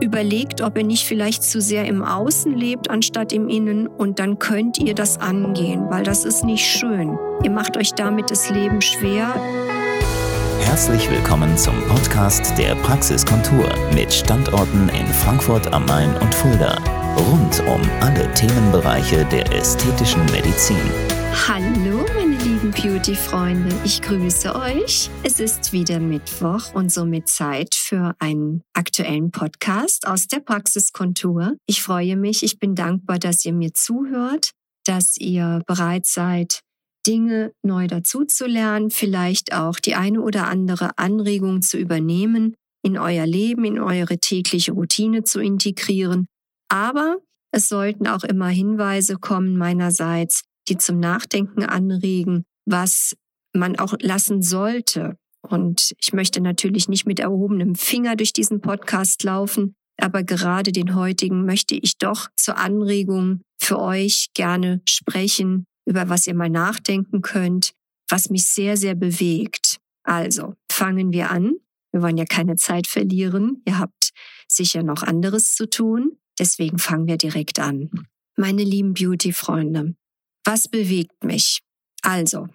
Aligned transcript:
Überlegt, 0.00 0.62
ob 0.62 0.78
ihr 0.78 0.84
nicht 0.84 1.06
vielleicht 1.06 1.42
zu 1.42 1.60
sehr 1.60 1.84
im 1.84 2.02
Außen 2.02 2.54
lebt 2.54 2.88
anstatt 2.88 3.34
im 3.34 3.48
Innen 3.50 3.86
und 3.86 4.18
dann 4.18 4.38
könnt 4.38 4.78
ihr 4.78 4.94
das 4.94 5.20
angehen, 5.20 5.90
weil 5.90 6.04
das 6.04 6.24
ist 6.24 6.42
nicht 6.42 6.64
schön. 6.64 7.18
Ihr 7.44 7.50
macht 7.50 7.76
euch 7.76 7.92
damit 7.92 8.30
das 8.30 8.48
Leben 8.48 8.80
schwer. 8.80 9.34
Herzlich 10.62 11.10
willkommen 11.10 11.54
zum 11.58 11.74
Podcast 11.86 12.56
der 12.56 12.76
Praxiskontur 12.76 13.68
mit 13.94 14.10
Standorten 14.10 14.88
in 14.88 15.06
Frankfurt 15.06 15.70
am 15.72 15.84
Main 15.84 16.16
und 16.16 16.34
Fulda. 16.34 16.78
Rund 17.18 17.62
um 17.66 17.82
alle 18.00 18.32
Themenbereiche 18.32 19.26
der 19.26 19.52
ästhetischen 19.52 20.24
Medizin. 20.26 20.78
Hallo, 21.46 21.89
Beauty-Freunde, 22.70 23.74
ich 23.84 24.00
grüße 24.00 24.54
euch. 24.54 25.10
Es 25.24 25.40
ist 25.40 25.72
wieder 25.72 25.98
Mittwoch 25.98 26.72
und 26.72 26.92
somit 26.92 27.28
Zeit 27.28 27.74
für 27.74 28.14
einen 28.20 28.62
aktuellen 28.74 29.30
Podcast 29.32 30.06
aus 30.06 30.28
der 30.28 30.40
Praxiskontur. 30.40 31.56
Ich 31.66 31.82
freue 31.82 32.16
mich, 32.16 32.42
ich 32.42 32.58
bin 32.58 32.74
dankbar, 32.74 33.18
dass 33.18 33.44
ihr 33.44 33.52
mir 33.52 33.74
zuhört, 33.74 34.50
dass 34.84 35.16
ihr 35.16 35.62
bereit 35.66 36.06
seid, 36.06 36.60
Dinge 37.06 37.52
neu 37.62 37.88
dazuzulernen, 37.88 38.90
vielleicht 38.90 39.52
auch 39.52 39.80
die 39.80 39.94
eine 39.96 40.20
oder 40.20 40.46
andere 40.46 40.96
Anregung 40.96 41.62
zu 41.62 41.76
übernehmen, 41.76 42.54
in 42.82 42.98
euer 42.98 43.26
Leben, 43.26 43.64
in 43.64 43.80
eure 43.80 44.18
tägliche 44.18 44.72
Routine 44.72 45.24
zu 45.24 45.40
integrieren. 45.40 46.26
Aber 46.68 47.18
es 47.52 47.68
sollten 47.68 48.06
auch 48.06 48.22
immer 48.22 48.48
Hinweise 48.48 49.16
kommen 49.16 49.56
meinerseits, 49.56 50.42
die 50.68 50.78
zum 50.78 51.00
Nachdenken 51.00 51.64
anregen, 51.64 52.44
was 52.64 53.16
man 53.52 53.78
auch 53.78 53.94
lassen 54.00 54.42
sollte. 54.42 55.16
Und 55.42 55.92
ich 55.98 56.12
möchte 56.12 56.40
natürlich 56.40 56.88
nicht 56.88 57.06
mit 57.06 57.18
erhobenem 57.18 57.74
Finger 57.74 58.16
durch 58.16 58.32
diesen 58.32 58.60
Podcast 58.60 59.22
laufen, 59.22 59.74
aber 60.00 60.22
gerade 60.22 60.72
den 60.72 60.94
heutigen 60.94 61.44
möchte 61.44 61.74
ich 61.74 61.98
doch 61.98 62.28
zur 62.36 62.58
Anregung 62.58 63.42
für 63.60 63.78
euch 63.78 64.28
gerne 64.34 64.80
sprechen, 64.88 65.64
über 65.86 66.08
was 66.08 66.26
ihr 66.26 66.34
mal 66.34 66.50
nachdenken 66.50 67.22
könnt, 67.22 67.72
was 68.08 68.30
mich 68.30 68.44
sehr, 68.44 68.76
sehr 68.76 68.94
bewegt. 68.94 69.78
Also, 70.02 70.54
fangen 70.70 71.12
wir 71.12 71.30
an. 71.30 71.54
Wir 71.92 72.02
wollen 72.02 72.16
ja 72.16 72.24
keine 72.24 72.56
Zeit 72.56 72.86
verlieren. 72.86 73.62
Ihr 73.66 73.78
habt 73.78 74.10
sicher 74.48 74.82
noch 74.82 75.02
anderes 75.02 75.54
zu 75.54 75.68
tun. 75.68 76.16
Deswegen 76.38 76.78
fangen 76.78 77.06
wir 77.06 77.18
direkt 77.18 77.58
an. 77.58 77.90
Meine 78.36 78.62
lieben 78.62 78.94
Beauty-Freunde, 78.94 79.94
was 80.44 80.68
bewegt 80.68 81.24
mich? 81.24 81.60
Also, 82.02 82.48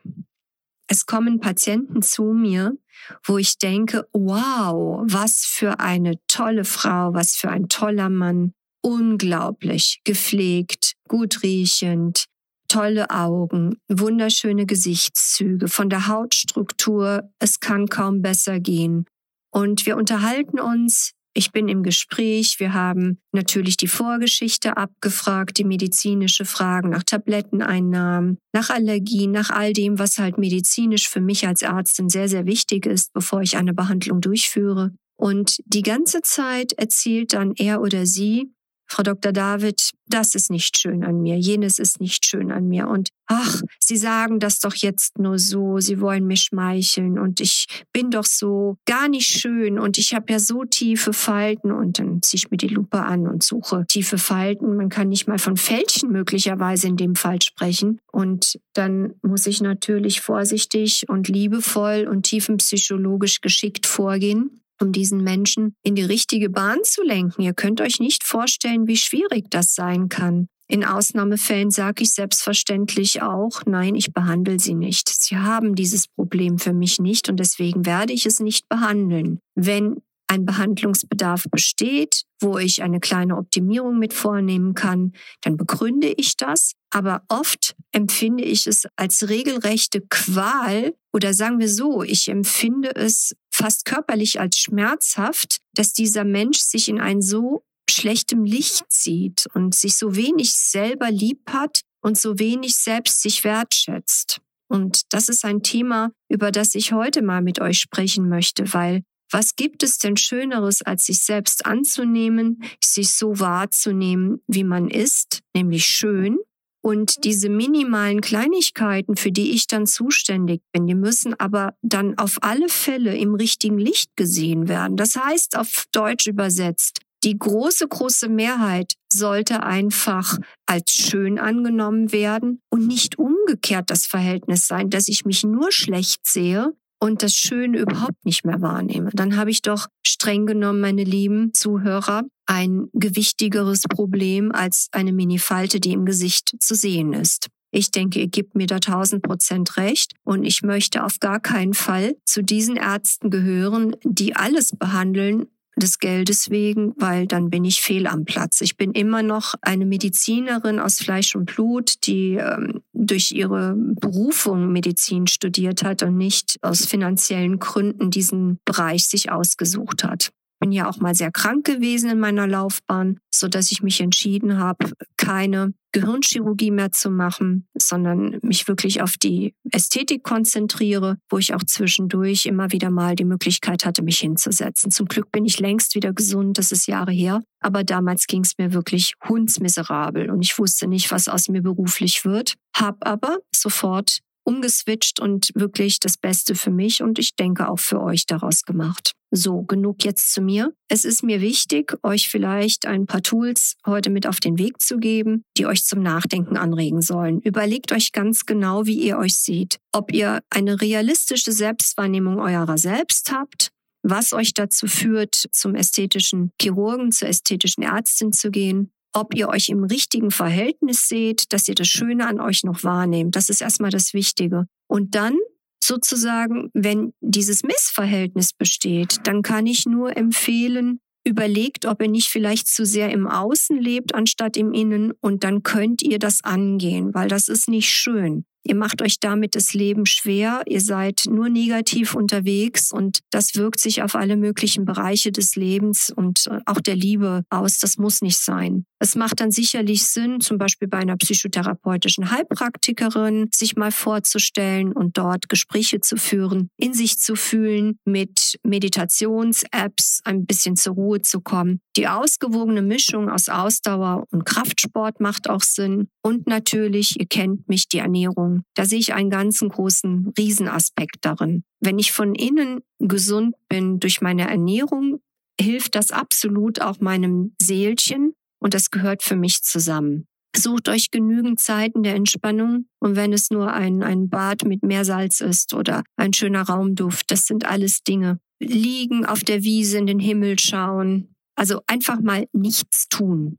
es 0.88 1.06
kommen 1.06 1.40
Patienten 1.40 2.02
zu 2.02 2.34
mir, 2.34 2.78
wo 3.24 3.38
ich 3.38 3.58
denke, 3.58 4.08
wow, 4.14 5.04
was 5.06 5.46
für 5.46 5.80
eine 5.80 6.16
tolle 6.28 6.64
Frau, 6.64 7.14
was 7.14 7.36
für 7.36 7.50
ein 7.50 7.70
toller 7.70 8.10
Mann, 8.10 8.54
unglaublich 8.82 10.02
gepflegt, 10.04 10.94
gut 11.08 11.42
riechend, 11.42 12.26
tolle 12.68 13.10
Augen, 13.10 13.78
wunderschöne 13.88 14.66
Gesichtszüge, 14.66 15.68
von 15.68 15.90
der 15.90 16.08
Hautstruktur, 16.08 17.32
es 17.40 17.60
kann 17.60 17.88
kaum 17.88 18.22
besser 18.22 18.60
gehen. 18.60 19.06
Und 19.52 19.86
wir 19.86 19.98
unterhalten 19.98 20.60
uns 20.60 21.14
ich 21.36 21.52
bin 21.52 21.68
im 21.68 21.84
Gespräch. 21.84 22.60
Wir 22.60 22.74
haben 22.74 23.20
natürlich 23.34 23.76
die 23.78 23.88
Vorgeschichte 23.88 24.78
abgefragt, 24.78 25.58
die 25.58 25.66
medizinische 25.66 26.46
Fragen 26.46 26.90
nach 26.90 27.04
Tabletteneinnahmen, 27.04 28.38
nach 28.54 28.70
Allergien, 28.70 29.32
nach 29.32 29.50
all 29.50 29.74
dem, 29.74 30.00
was 30.00 30.18
halt 30.18 30.38
medizinisch 30.38 31.10
für 31.10 31.22
mich 31.22 31.46
als 31.46 31.62
Ärztin 31.62 32.10
sehr, 32.10 32.30
sehr 32.30 32.46
wichtig 32.46 32.86
ist, 32.86 33.12
bevor 33.14 33.42
ich 33.42 33.58
eine 33.58 33.74
Behandlung 33.74 34.22
durchführe. 34.22 34.92
Und 35.18 35.60
die 35.66 35.82
ganze 35.82 36.22
Zeit 36.22 36.74
erzählt 36.74 37.34
dann 37.34 37.54
er 37.58 37.82
oder 37.82 38.06
sie, 38.06 38.52
Frau 38.88 39.04
Dr. 39.04 39.32
David, 39.32 39.92
das 40.08 40.36
ist 40.36 40.52
nicht 40.52 40.78
schön 40.78 41.04
an 41.04 41.22
mir, 41.22 41.38
jenes 41.38 41.80
ist 41.80 42.00
nicht 42.00 42.26
schön 42.26 42.52
an 42.52 42.68
mir. 42.68 42.88
Und 42.88 43.10
ach, 43.28 43.62
Sie 43.80 43.98
sagen 43.98 44.40
das 44.40 44.60
doch 44.60 44.76
jetzt 44.76 45.18
nur 45.18 45.40
so, 45.40 45.80
Sie 45.80 46.00
wollen 46.00 46.28
mich 46.28 46.44
schmeicheln 46.44 47.18
und 47.18 47.40
ich 47.42 47.66
bin 47.92 48.12
doch 48.12 48.26
so 48.26 48.78
gar 48.86 49.08
nicht 49.08 49.28
schön 49.28 49.80
und 49.80 49.98
ich 49.98 50.14
habe 50.14 50.32
ja 50.32 50.40
so 50.40 50.64
tiefe 50.64 51.14
Falten 51.14 51.72
und 51.72 52.00
dann 52.00 52.22
ziehe 52.22 52.38
ich 52.38 52.52
mir 52.52 52.58
die 52.58 52.68
Lupe 52.68 53.02
an 53.02 53.28
und 53.28 53.44
suche 53.44 53.86
tiefe 53.88 54.18
Falten. 54.18 54.76
Man 54.76 54.90
kann 54.90 55.10
nicht 55.10 55.28
mal 55.28 55.40
von 55.40 55.58
Fältchen 55.58 56.12
möglicherweise 56.12 56.88
in 56.88 56.98
dem 56.98 57.16
Fall 57.16 57.42
sprechen. 57.42 58.00
Und 58.12 58.60
dann 58.74 59.14
muss 59.22 59.48
ich 59.48 59.62
natürlich 59.62 60.22
vorsichtig 60.22 61.06
und 61.10 61.28
liebevoll 61.28 62.08
und 62.10 62.24
tiefenpsychologisch 62.24 63.42
geschickt 63.42 63.86
vorgehen 63.86 64.62
um 64.82 64.92
diesen 64.92 65.24
Menschen 65.24 65.76
in 65.84 65.96
die 65.96 66.04
richtige 66.04 66.50
Bahn 66.50 66.80
zu 66.84 67.04
lenken. 67.04 67.42
Ihr 67.42 67.54
könnt 67.54 67.82
euch 67.82 68.00
nicht 68.00 68.24
vorstellen, 68.24 68.88
wie 68.88 68.98
schwierig 68.98 69.46
das 69.50 69.76
sein 69.76 70.10
kann. 70.10 70.48
In 70.68 70.84
Ausnahmefällen 70.84 71.70
sage 71.70 72.04
ich 72.04 72.14
selbstverständlich 72.14 73.22
auch, 73.22 73.62
nein, 73.68 73.94
ich 73.94 74.14
behandle 74.14 74.60
sie 74.60 74.74
nicht. 74.74 75.10
Sie 75.10 75.38
haben 75.38 75.76
dieses 75.76 76.08
Problem 76.08 76.58
für 76.58 76.74
mich 76.74 77.00
nicht 77.00 77.30
und 77.30 77.40
deswegen 77.40 77.86
werde 77.86 78.14
ich 78.14 78.26
es 78.26 78.40
nicht 78.40 78.68
behandeln. 78.68 79.40
Wenn 79.54 80.02
ein 80.28 80.46
Behandlungsbedarf 80.46 81.46
besteht, 81.52 82.24
wo 82.42 82.58
ich 82.58 82.82
eine 82.82 83.00
kleine 83.00 83.38
Optimierung 83.38 84.00
mit 84.00 84.14
vornehmen 84.14 84.74
kann, 84.74 85.14
dann 85.42 85.56
begründe 85.56 86.08
ich 86.18 86.36
das. 86.36 86.74
Aber 86.90 87.24
oft 87.28 87.76
empfinde 87.92 88.44
ich 88.44 88.66
es 88.68 88.88
als 88.96 89.30
regelrechte 89.30 90.02
Qual 90.02 90.96
oder 91.14 91.34
sagen 91.34 91.60
wir 91.60 91.70
so, 91.70 92.04
ich 92.04 92.28
empfinde 92.28 92.96
es 92.96 93.36
fast 93.56 93.86
körperlich 93.86 94.40
als 94.40 94.58
schmerzhaft, 94.58 95.60
dass 95.74 95.94
dieser 95.94 96.26
Mensch 96.26 96.60
sich 96.60 96.90
in 96.90 97.00
ein 97.00 97.22
so 97.22 97.64
schlechtem 97.90 98.44
Licht 98.44 98.86
sieht 98.90 99.46
und 99.54 99.74
sich 99.74 99.96
so 99.96 100.16
wenig 100.16 100.54
selber 100.54 101.10
lieb 101.10 101.40
hat 101.50 101.82
und 102.02 102.18
so 102.18 102.38
wenig 102.38 102.76
selbst 102.76 103.22
sich 103.22 103.44
wertschätzt. 103.44 104.42
Und 104.68 105.14
das 105.14 105.30
ist 105.30 105.46
ein 105.46 105.64
Thema, 105.64 106.12
über 106.28 106.52
das 106.52 106.76
ich 106.76 106.92
heute 106.92 107.22
mal 107.22 107.42
mit 107.42 107.62
euch 107.62 107.78
sprechen 107.78 108.28
möchte, 108.28 108.74
weil 108.74 109.04
was 109.32 109.56
gibt 109.56 109.84
es 109.84 109.98
denn 110.00 110.18
Schöneres, 110.18 110.82
als 110.82 111.06
sich 111.06 111.20
selbst 111.20 111.66
anzunehmen, 111.66 112.62
sich 112.84 113.12
so 113.12 113.40
wahrzunehmen, 113.40 114.44
wie 114.48 114.64
man 114.64 114.90
ist, 114.90 115.42
nämlich 115.56 115.86
schön? 115.86 116.38
Und 116.86 117.24
diese 117.24 117.50
minimalen 117.50 118.22
Kleinigkeiten, 118.22 119.16
für 119.16 119.32
die 119.32 119.54
ich 119.54 119.66
dann 119.66 119.88
zuständig 119.88 120.62
bin, 120.72 120.86
die 120.86 120.94
müssen 120.94 121.34
aber 121.40 121.74
dann 121.82 122.16
auf 122.20 122.38
alle 122.42 122.70
Fälle 122.70 123.18
im 123.18 123.34
richtigen 123.34 123.80
Licht 123.80 124.16
gesehen 124.16 124.68
werden. 124.68 124.96
Das 124.96 125.16
heißt 125.16 125.58
auf 125.58 125.86
Deutsch 125.92 126.28
übersetzt, 126.28 127.00
die 127.24 127.40
große, 127.40 127.88
große 127.88 128.30
Mehrheit 128.30 128.94
sollte 129.12 129.64
einfach 129.64 130.38
als 130.68 130.92
schön 130.92 131.40
angenommen 131.40 132.12
werden 132.12 132.62
und 132.70 132.86
nicht 132.86 133.18
umgekehrt 133.18 133.90
das 133.90 134.06
Verhältnis 134.06 134.68
sein, 134.68 134.92
dass 134.92 135.08
ich 135.08 135.26
mich 135.26 135.44
nur 135.44 135.72
schlecht 135.72 136.28
sehe 136.28 136.72
und 137.06 137.22
das 137.22 137.36
Schöne 137.36 137.78
überhaupt 137.78 138.26
nicht 138.26 138.46
mehr 138.46 138.62
wahrnehme, 138.62 139.12
dann 139.14 139.38
habe 139.38 139.52
ich 139.52 139.62
doch 139.62 139.86
streng 140.02 140.48
genommen, 140.48 140.80
meine 140.80 141.04
lieben 141.04 141.54
Zuhörer, 141.54 142.24
ein 142.48 142.88
gewichtigeres 142.94 143.84
Problem 143.84 144.52
als 144.52 144.88
eine 144.92 145.14
Mini-Falte, 145.14 145.80
die 145.80 145.92
im 145.92 146.06
Gesicht 146.06 146.56
zu 146.60 146.74
sehen 146.74 147.14
ist. 147.14 147.48
Ich 147.70 147.92
denke, 147.92 148.20
ihr 148.20 148.28
gebt 148.28 148.56
mir 148.56 148.66
da 148.66 148.80
tausend 148.80 149.22
Prozent 149.22 149.78
recht 149.78 150.14
und 150.24 150.46
ich 150.46 150.64
möchte 150.64 151.04
auf 151.04 151.20
gar 151.20 151.40
keinen 151.40 151.76
Fall 151.76 152.16
zu 152.26 152.42
diesen 152.42 152.76
Ärzten 152.76 153.30
gehören, 153.30 153.96
die 154.04 154.36
alles 154.36 154.72
behandeln, 154.76 155.46
des 155.78 156.00
Geldes 156.00 156.50
wegen, 156.50 156.94
weil 156.98 157.28
dann 157.28 157.50
bin 157.50 157.66
ich 157.66 157.82
fehl 157.82 158.08
am 158.08 158.26
Platz. 158.26 158.62
Ich 158.62 158.78
bin 158.78 158.92
immer 158.92 159.24
noch 159.24 159.56
eine 159.62 159.86
Medizinerin 159.86 160.80
aus 160.80 160.98
Fleisch 160.98 161.36
und 161.36 161.54
Blut, 161.54 161.96
die 162.06 162.36
ähm, 162.36 162.82
durch 162.96 163.32
ihre 163.32 163.76
Berufung 163.78 164.72
Medizin 164.72 165.28
studiert 165.28 165.84
hat 165.84 166.02
und 166.04 166.18
nicht 166.18 166.58
aus 166.62 166.86
finanziellen 166.86 167.60
Gründen 167.60 168.10
diesen 168.10 168.60
Bereich 168.66 169.08
sich 169.08 169.32
ausgesucht 169.32 170.04
hat 170.04 170.32
bin 170.66 170.72
ja 170.72 170.90
auch 170.90 170.98
mal 170.98 171.14
sehr 171.14 171.32
krank 171.32 171.64
gewesen 171.64 172.10
in 172.10 172.20
meiner 172.20 172.48
Laufbahn, 172.48 173.20
so 173.30 173.48
dass 173.48 173.70
ich 173.70 173.84
mich 173.84 174.02
entschieden 174.02 174.58
habe, 174.58 174.94
keine 175.16 175.76
Gehirnchirurgie 175.92 176.72
mehr 176.72 176.92
zu 176.92 177.12
machen, 177.12 177.68
sondern 177.78 178.40
mich 178.42 178.68
wirklich 178.68 179.04
auf 179.04 179.14
die 179.16 179.54
Ästhetik 179.72 180.24
konzentriere, 180.24 181.18
wo 181.30 181.38
ich 181.38 181.54
auch 181.54 181.64
zwischendurch 181.64 182.48
immer 182.48 182.72
wieder 182.72 182.90
mal 182.90 183.16
die 183.16 183.26
Möglichkeit 183.26 183.86
hatte, 183.86 184.02
mich 184.02 184.18
hinzusetzen. 184.18 184.90
Zum 184.90 185.06
Glück 185.06 185.32
bin 185.32 185.46
ich 185.46 185.60
längst 185.60 185.94
wieder 185.94 186.14
gesund, 186.14 186.58
das 186.58 186.72
ist 186.72 186.88
Jahre 186.88 187.12
her, 187.12 187.44
aber 187.60 187.84
damals 187.84 188.26
ging 188.26 188.42
es 188.42 188.54
mir 188.58 188.74
wirklich 188.74 189.14
hundsmiserabel 189.30 190.32
und 190.32 190.42
ich 190.42 190.58
wusste 190.58 190.88
nicht, 190.88 191.12
was 191.12 191.28
aus 191.28 191.48
mir 191.48 191.62
beruflich 191.62 192.26
wird, 192.26 192.56
hab 192.76 193.08
aber 193.08 193.38
sofort 193.56 194.18
umgeswitcht 194.46 195.20
und 195.20 195.50
wirklich 195.56 196.00
das 196.00 196.18
Beste 196.18 196.56
für 196.56 196.72
mich 196.72 197.02
und 197.02 197.20
ich 197.20 197.36
denke 197.36 197.68
auch 197.68 197.80
für 197.80 198.02
euch 198.02 198.26
daraus 198.26 198.64
gemacht. 198.64 199.12
So, 199.32 199.64
genug 199.64 200.06
jetzt 200.06 200.32
zu 200.32 200.42
mir. 200.42 200.72
Es 200.88 201.04
ist 201.04 201.24
mir 201.24 201.42
wichtig, 201.42 201.98
euch 202.04 202.30
vielleicht 202.30 202.86
ein 202.86 203.06
paar 203.06 203.22
Tools 203.22 203.76
heute 203.86 204.10
mit 204.10 204.28
auf 204.28 204.40
den 204.40 204.58
Weg 204.58 204.80
zu 204.80 204.98
geben, 204.98 205.44
die 205.58 205.66
euch 205.66 205.84
zum 205.84 206.02
Nachdenken 206.02 206.56
anregen 206.56 207.02
sollen. 207.02 207.42
Überlegt 207.42 207.92
euch 207.92 208.14
ganz 208.14 208.46
genau, 208.46 208.86
wie 208.86 208.98
ihr 208.98 209.18
euch 209.18 209.38
seht. 209.38 209.78
Ob 209.92 210.14
ihr 210.14 210.42
eine 210.50 210.80
realistische 210.80 211.52
Selbstwahrnehmung 211.52 212.40
eurer 212.40 212.78
selbst 212.78 213.32
habt, 213.32 213.72
was 214.04 214.34
euch 214.34 214.54
dazu 214.54 214.88
führt, 214.88 215.36
zum 215.52 215.76
ästhetischen 215.76 216.52
Chirurgen, 216.62 217.12
zur 217.12 217.28
ästhetischen 217.28 217.84
Ärztin 217.84 218.32
zu 218.32 218.52
gehen, 218.52 218.92
ob 219.16 219.34
ihr 219.34 219.50
euch 219.50 219.70
im 219.70 219.84
richtigen 219.84 220.30
Verhältnis 220.30 221.08
seht, 221.08 221.52
dass 221.54 221.68
ihr 221.68 221.76
das 221.76 221.88
Schöne 221.88 222.28
an 222.28 222.40
euch 222.40 222.64
noch 222.64 222.84
wahrnehmt. 222.84 223.36
Das 223.36 223.50
ist 223.50 223.62
erstmal 223.62 223.92
das 223.92 224.14
Wichtige. 224.14 224.66
Und 224.88 225.16
dann 225.16 225.36
sozusagen, 225.84 226.70
wenn 226.74 227.14
dieses 227.22 227.64
Missverhältnis 227.64 228.54
besteht, 228.54 229.20
dann 229.24 229.42
kann 229.42 229.68
ich 229.68 229.86
nur 229.86 230.16
empfehlen, 230.18 231.00
überlegt, 231.26 231.86
ob 231.86 232.02
ihr 232.02 232.10
nicht 232.10 232.30
vielleicht 232.30 232.68
zu 232.68 232.86
sehr 232.86 233.12
im 233.12 233.28
Außen 233.28 233.78
lebt 233.78 234.14
anstatt 234.14 234.58
im 234.58 234.74
Innen 234.74 235.12
und 235.22 235.44
dann 235.44 235.64
könnt 235.64 236.02
ihr 236.02 236.20
das 236.20 236.44
angehen, 236.44 237.14
weil 237.14 237.28
das 237.28 237.48
ist 237.48 237.68
nicht 237.68 237.90
schön. 237.90 238.46
Ihr 238.68 238.76
macht 238.76 239.04
euch 239.04 239.20
damit 239.20 239.54
das 239.56 239.76
Leben 239.76 240.08
schwer, 240.08 240.64
ihr 240.66 240.82
seid 240.82 241.26
nur 241.30 241.50
negativ 241.50 242.16
unterwegs 242.16 242.92
und 242.92 243.20
das 243.30 243.54
wirkt 243.54 243.80
sich 243.80 244.02
auf 244.02 244.16
alle 244.16 244.38
möglichen 244.38 244.86
Bereiche 244.86 245.32
des 245.32 245.56
Lebens 245.56 246.10
und 246.10 246.48
äh, 246.48 246.62
auch 246.66 246.82
der 246.82 246.96
Liebe 246.96 247.44
aus. 247.52 247.78
Das 247.78 248.00
muss 248.00 248.24
nicht 248.24 248.40
sein. 248.40 248.86
Es 248.98 249.14
macht 249.14 249.40
dann 249.40 249.52
sicherlich 249.52 250.08
Sinn, 250.08 250.42
zum 250.42 250.58
Beispiel 250.58 250.88
bei 250.88 250.98
einer 250.98 251.16
psychotherapeutischen 251.16 252.32
Heilpraktikerin, 252.32 253.50
sich 253.54 253.76
mal 253.76 253.92
vorzustellen 253.92 254.94
und 254.94 255.16
dort 255.16 255.48
Gespräche 255.48 256.00
zu 256.00 256.18
führen, 256.18 256.72
in 256.76 256.96
sich 256.96 257.20
zu 257.20 257.36
fühlen, 257.36 258.00
mit 258.04 258.58
Meditations-Apps 258.64 260.22
ein 260.24 260.48
bisschen 260.48 260.76
zur 260.76 260.96
Ruhe 260.96 261.22
zu 261.22 261.40
kommen. 261.40 261.82
Die 261.98 262.10
ausgewogene 262.10 262.82
Mischung 262.82 263.30
aus 263.30 263.48
Ausdauer 263.48 264.26
und 264.32 264.46
Kraftsport 264.46 265.22
macht 265.22 265.50
auch 265.50 265.62
Sinn. 265.62 266.10
Und 266.22 266.46
natürlich, 266.46 267.18
ihr 267.20 267.28
kennt 267.28 267.70
mich, 267.70 267.88
die 267.88 268.00
Ernährung. 268.00 268.64
Da 268.74 268.84
sehe 268.86 269.00
ich 269.00 269.14
einen 269.14 269.30
ganzen 269.30 269.70
großen 269.70 270.34
Riesenaspekt 270.38 271.20
darin. 271.22 271.64
Wenn 271.80 271.98
ich 271.98 272.12
von 272.12 272.36
innen 272.36 272.82
gesund 273.00 273.56
bin 273.70 274.00
durch 274.00 274.20
meine 274.20 274.50
Ernährung, 274.50 275.22
hilft 275.60 275.96
das 275.96 276.12
absolut 276.12 276.82
auch 276.82 277.00
meinem 277.00 277.56
Seelchen 277.62 278.34
und 278.60 278.74
das 278.74 278.92
gehört 278.92 279.24
für 279.24 279.38
mich 279.38 279.62
zusammen. 279.64 280.28
Sucht 280.56 280.90
euch 280.90 281.12
genügend 281.12 281.60
Zeiten 281.60 282.04
der 282.04 282.16
Entspannung 282.16 282.88
und 283.00 283.16
wenn 283.16 283.34
es 283.34 283.52
nur 283.52 283.74
ein, 283.74 284.04
ein 284.04 284.30
Bad 284.30 284.66
mit 284.66 284.84
Meersalz 284.84 285.42
ist 285.42 285.74
oder 285.74 286.04
ein 286.18 286.34
schöner 286.34 286.64
Raumduft, 286.64 287.30
das 287.30 287.46
sind 287.46 287.66
alles 287.66 288.04
Dinge. 288.04 288.40
Liegen 288.62 289.26
auf 289.26 289.44
der 289.44 289.64
Wiese 289.64 289.98
in 289.98 290.08
den 290.08 290.20
Himmel 290.20 290.58
schauen, 290.60 291.35
also 291.56 291.82
einfach 291.88 292.20
mal 292.22 292.48
nichts 292.54 293.08
tun. 293.10 293.58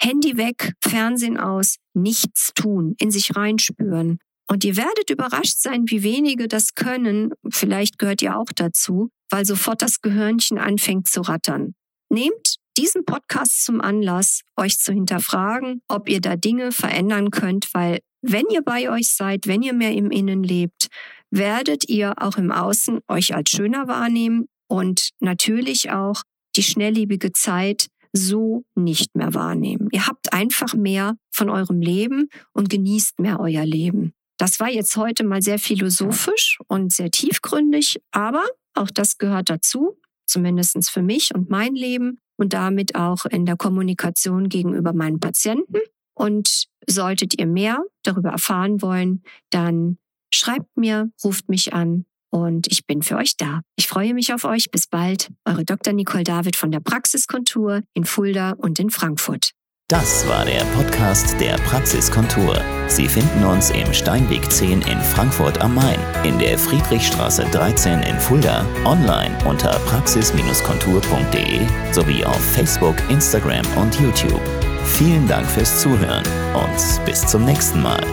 Handy 0.00 0.36
weg, 0.36 0.72
Fernsehen 0.82 1.38
aus, 1.38 1.76
nichts 1.94 2.52
tun, 2.54 2.94
in 2.98 3.10
sich 3.10 3.34
reinspüren. 3.34 4.18
Und 4.50 4.64
ihr 4.64 4.76
werdet 4.76 5.10
überrascht 5.10 5.58
sein, 5.58 5.84
wie 5.88 6.02
wenige 6.02 6.48
das 6.48 6.74
können. 6.74 7.32
Vielleicht 7.50 7.98
gehört 7.98 8.22
ihr 8.22 8.38
auch 8.38 8.50
dazu, 8.54 9.10
weil 9.30 9.44
sofort 9.44 9.82
das 9.82 10.00
Gehirnchen 10.00 10.58
anfängt 10.58 11.08
zu 11.08 11.20
rattern. 11.20 11.74
Nehmt 12.10 12.56
diesen 12.78 13.04
Podcast 13.04 13.64
zum 13.64 13.80
Anlass, 13.80 14.42
euch 14.56 14.78
zu 14.78 14.92
hinterfragen, 14.92 15.82
ob 15.88 16.08
ihr 16.08 16.20
da 16.20 16.36
Dinge 16.36 16.72
verändern 16.72 17.30
könnt, 17.30 17.68
weil 17.74 17.98
wenn 18.22 18.46
ihr 18.50 18.62
bei 18.62 18.90
euch 18.90 19.14
seid, 19.14 19.46
wenn 19.46 19.62
ihr 19.62 19.74
mehr 19.74 19.92
im 19.92 20.10
Innen 20.10 20.42
lebt, 20.42 20.88
werdet 21.30 21.88
ihr 21.88 22.14
auch 22.22 22.36
im 22.36 22.50
Außen 22.50 23.00
euch 23.08 23.34
als 23.34 23.50
schöner 23.50 23.86
wahrnehmen 23.86 24.46
und 24.68 25.10
natürlich 25.20 25.90
auch 25.90 26.22
die 26.56 26.62
schnelllebige 26.62 27.32
Zeit 27.32 27.88
so 28.12 28.64
nicht 28.74 29.14
mehr 29.14 29.34
wahrnehmen. 29.34 29.88
Ihr 29.92 30.06
habt 30.06 30.32
einfach 30.32 30.74
mehr 30.74 31.16
von 31.30 31.50
eurem 31.50 31.80
Leben 31.80 32.28
und 32.52 32.70
genießt 32.70 33.20
mehr 33.20 33.38
euer 33.40 33.64
Leben. 33.64 34.12
Das 34.38 34.60
war 34.60 34.70
jetzt 34.70 34.96
heute 34.96 35.24
mal 35.24 35.42
sehr 35.42 35.58
philosophisch 35.58 36.58
und 36.68 36.92
sehr 36.92 37.10
tiefgründig, 37.10 38.00
aber 38.12 38.44
auch 38.74 38.90
das 38.90 39.18
gehört 39.18 39.50
dazu, 39.50 39.98
zumindestens 40.26 40.88
für 40.88 41.02
mich 41.02 41.34
und 41.34 41.50
mein 41.50 41.74
Leben 41.74 42.20
und 42.36 42.52
damit 42.52 42.94
auch 42.94 43.24
in 43.26 43.46
der 43.46 43.56
Kommunikation 43.56 44.48
gegenüber 44.48 44.92
meinen 44.92 45.20
Patienten. 45.20 45.78
Und 46.14 46.66
solltet 46.86 47.38
ihr 47.38 47.46
mehr 47.46 47.82
darüber 48.02 48.30
erfahren 48.30 48.80
wollen, 48.82 49.22
dann 49.50 49.98
schreibt 50.32 50.76
mir, 50.76 51.10
ruft 51.22 51.48
mich 51.48 51.72
an 51.72 52.04
und 52.30 52.66
ich 52.70 52.86
bin 52.86 53.02
für 53.02 53.16
euch 53.16 53.36
da. 53.36 53.62
Ich 53.76 53.86
freue 53.86 54.14
mich 54.14 54.32
auf 54.32 54.44
euch. 54.44 54.70
Bis 54.70 54.86
bald. 54.86 55.30
Eure 55.44 55.64
Dr. 55.64 55.92
Nicole 55.92 56.24
David 56.24 56.56
von 56.56 56.70
der 56.70 56.80
Praxiskontur 56.80 57.82
in 57.94 58.04
Fulda 58.04 58.52
und 58.52 58.78
in 58.78 58.90
Frankfurt. 58.90 59.52
Das 59.90 60.28
war 60.28 60.44
der 60.44 60.64
Podcast 60.76 61.40
der 61.40 61.56
Praxiskontur. 61.60 62.60
Sie 62.88 63.08
finden 63.08 63.42
uns 63.42 63.70
im 63.70 63.90
Steinweg 63.94 64.52
10 64.52 64.82
in 64.82 65.00
Frankfurt 65.00 65.62
am 65.62 65.74
Main, 65.74 65.98
in 66.24 66.38
der 66.38 66.58
Friedrichstraße 66.58 67.46
13 67.52 68.02
in 68.02 68.18
Fulda, 68.20 68.66
online 68.84 69.34
unter 69.46 69.70
praxis-kontur.de 69.86 71.60
sowie 71.92 72.22
auf 72.22 72.44
Facebook, 72.52 72.96
Instagram 73.08 73.64
und 73.78 73.98
YouTube. 73.98 74.42
Vielen 74.84 75.26
Dank 75.26 75.46
fürs 75.46 75.80
Zuhören 75.80 76.24
und 76.54 77.06
bis 77.06 77.26
zum 77.26 77.46
nächsten 77.46 77.80
Mal. 77.80 78.04